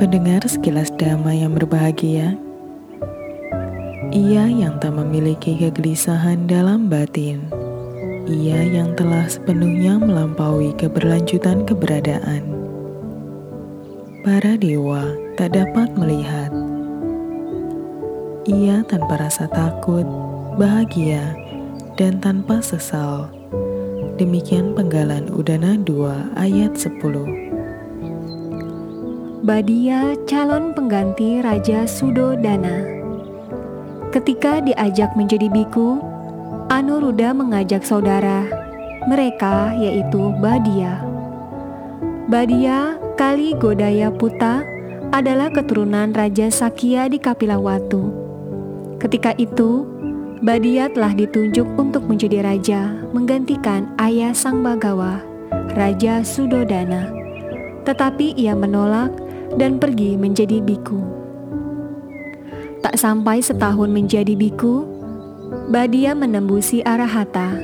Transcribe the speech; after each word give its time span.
Pendengar 0.00 0.40
sekilas 0.48 0.88
damai 0.96 1.44
yang 1.44 1.52
berbahagia, 1.52 2.32
ia 4.08 4.44
yang 4.48 4.80
tak 4.80 4.96
memiliki 4.96 5.60
kegelisahan 5.60 6.48
dalam 6.48 6.88
batin, 6.88 7.44
ia 8.24 8.64
yang 8.64 8.96
telah 8.96 9.28
sepenuhnya 9.28 10.00
melampaui 10.00 10.72
keberlanjutan 10.80 11.68
keberadaan. 11.68 12.48
Para 14.24 14.56
dewa 14.56 15.04
tak 15.36 15.52
dapat 15.52 15.92
melihat. 15.92 16.48
Ia 18.48 18.80
tanpa 18.88 19.20
rasa 19.20 19.52
takut, 19.52 20.08
bahagia, 20.56 21.36
dan 22.00 22.24
tanpa 22.24 22.64
sesal. 22.64 23.28
Demikian 24.16 24.72
penggalan 24.72 25.28
Udana 25.28 25.76
2 25.76 26.40
ayat 26.40 26.72
10. 26.72 27.49
Badia 29.40 30.12
calon 30.28 30.76
pengganti 30.76 31.40
Raja 31.40 31.88
Sudodana. 31.88 32.84
Ketika 34.12 34.60
diajak 34.60 35.16
menjadi 35.16 35.48
biku, 35.48 35.96
Anuruda 36.68 37.32
mengajak 37.32 37.80
saudara 37.80 38.44
mereka 39.08 39.72
yaitu 39.80 40.36
Badia. 40.44 41.00
Badia 42.28 43.00
Kali 43.16 43.56
Godaya 43.56 44.12
Puta 44.12 44.60
adalah 45.08 45.48
keturunan 45.48 46.12
Raja 46.12 46.52
Sakya 46.52 47.08
di 47.08 47.16
Kapilawatu. 47.16 48.12
Ketika 49.00 49.32
itu, 49.40 49.88
Badia 50.44 50.92
telah 50.92 51.16
ditunjuk 51.16 51.64
untuk 51.80 52.04
menjadi 52.04 52.44
raja, 52.44 52.92
menggantikan 53.16 53.88
ayah 54.04 54.36
Sang 54.36 54.60
Bagawa, 54.60 55.24
Raja 55.72 56.20
Sudodana. 56.20 57.08
Tetapi 57.88 58.36
ia 58.36 58.52
menolak 58.52 59.29
dan 59.56 59.80
pergi 59.80 60.14
menjadi 60.14 60.62
biku. 60.62 61.00
Tak 62.80 62.96
sampai 62.96 63.44
setahun 63.44 63.90
menjadi 63.92 64.34
biku, 64.34 64.88
Badia 65.68 66.14
menembusi 66.14 66.80
Arahata. 66.82 67.58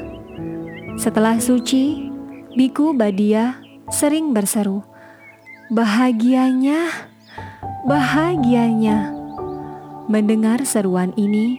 Setelah 0.96 1.38
suci, 1.38 2.10
biku 2.56 2.92
Badia 2.96 3.58
sering 3.92 4.32
berseru, 4.34 4.82
"Bahagianya, 5.70 6.90
bahagianya." 7.84 9.14
Mendengar 10.06 10.62
seruan 10.62 11.10
ini, 11.18 11.58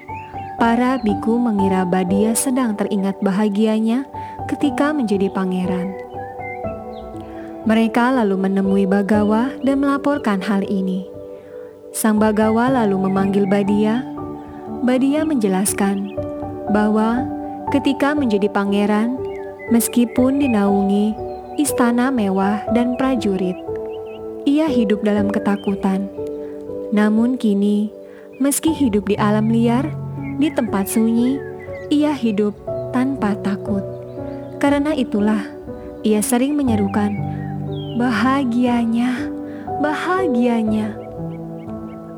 para 0.58 0.98
biku 1.04 1.36
mengira 1.36 1.84
Badia 1.84 2.32
sedang 2.34 2.74
teringat 2.80 3.20
bahagianya 3.20 4.08
ketika 4.48 4.96
menjadi 4.96 5.28
pangeran. 5.30 6.07
Mereka 7.68 8.16
lalu 8.16 8.48
menemui 8.48 8.88
Bagawa 8.88 9.52
dan 9.60 9.84
melaporkan 9.84 10.40
hal 10.40 10.64
ini. 10.72 11.04
Sang 11.92 12.16
Bagawa 12.16 12.72
lalu 12.72 13.12
memanggil 13.12 13.44
Badia. 13.44 14.08
Badia 14.88 15.28
menjelaskan 15.28 16.16
bahwa 16.72 17.28
ketika 17.76 18.16
menjadi 18.16 18.48
pangeran, 18.48 19.20
meskipun 19.68 20.40
dinaungi 20.40 21.12
istana 21.60 22.08
mewah 22.08 22.64
dan 22.72 22.96
prajurit, 22.96 23.60
ia 24.48 24.72
hidup 24.72 25.04
dalam 25.04 25.28
ketakutan. 25.28 26.08
Namun 26.96 27.36
kini, 27.36 27.92
meski 28.40 28.72
hidup 28.72 29.12
di 29.12 29.20
alam 29.20 29.52
liar, 29.52 29.84
di 30.40 30.48
tempat 30.56 30.88
sunyi, 30.88 31.36
ia 31.92 32.16
hidup 32.16 32.56
tanpa 32.96 33.36
takut. 33.44 33.84
Karena 34.56 34.96
itulah, 34.96 35.44
ia 36.08 36.24
sering 36.24 36.56
menyerukan 36.56 37.37
Bahagianya, 37.98 39.26
bahagianya. 39.82 40.94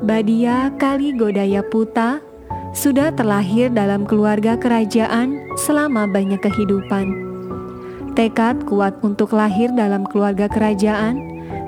Badia 0.04 0.68
Kali 0.76 1.16
Godaya 1.16 1.64
Puta 1.64 2.20
sudah 2.76 3.08
terlahir 3.16 3.72
dalam 3.72 4.04
keluarga 4.04 4.60
kerajaan 4.60 5.40
selama 5.56 6.04
banyak 6.04 6.36
kehidupan. 6.36 7.16
Tekad 8.12 8.68
kuat 8.68 9.00
untuk 9.00 9.32
lahir 9.32 9.72
dalam 9.72 10.04
keluarga 10.04 10.52
kerajaan 10.52 11.16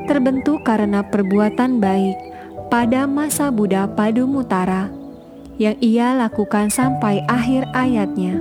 terbentuk 0.04 0.60
karena 0.60 1.00
perbuatan 1.00 1.80
baik 1.80 2.20
pada 2.68 3.08
masa 3.08 3.48
Buddha 3.48 3.88
Padumutara 3.88 4.92
yang 5.56 5.80
ia 5.80 6.12
lakukan 6.12 6.68
sampai 6.68 7.24
akhir 7.32 7.64
ayatnya. 7.72 8.36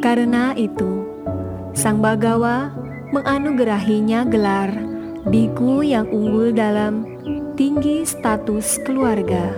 Karena 0.00 0.56
itu, 0.56 1.04
Sang 1.76 2.00
Bagawa 2.00 2.85
menganugerahinya 3.16 4.28
gelar 4.28 4.68
biku 5.24 5.80
yang 5.80 6.04
unggul 6.12 6.52
dalam 6.52 7.08
tinggi 7.56 8.04
status 8.04 8.76
keluarga. 8.84 9.56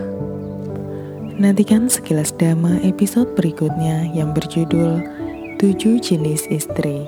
Nantikan 1.35 1.91
sekilas 1.91 2.31
dama 2.39 2.79
episode 2.87 3.35
berikutnya 3.35 4.07
yang 4.15 4.31
berjudul 4.31 5.03
Tujuh 5.59 5.99
Jenis 5.99 6.47
Istri. 6.47 7.03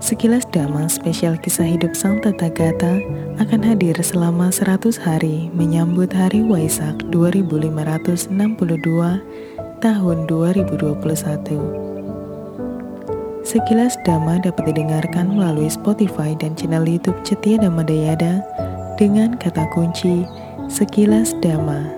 Sekilas 0.00 0.48
Dama 0.48 0.88
spesial 0.88 1.36
kisah 1.36 1.68
hidup 1.68 1.92
Sang 1.92 2.16
Tathagata 2.24 2.96
akan 3.36 3.60
hadir 3.60 4.00
selama 4.00 4.48
100 4.48 4.96
hari 4.96 5.52
menyambut 5.52 6.08
Hari 6.08 6.40
Waisak 6.48 7.04
2562 7.12 8.32
tahun 9.84 10.16
2021. 10.24 11.97
Sekilas 13.48 13.96
Dhamma 14.04 14.44
dapat 14.44 14.76
didengarkan 14.76 15.32
melalui 15.32 15.72
Spotify 15.72 16.36
dan 16.36 16.52
channel 16.52 16.84
YouTube 16.84 17.16
Cetia 17.24 17.56
Dhamma 17.56 17.80
Dayada 17.80 18.44
dengan 19.00 19.40
kata 19.40 19.64
kunci 19.72 20.28
Sekilas 20.68 21.32
Dhamma. 21.40 21.97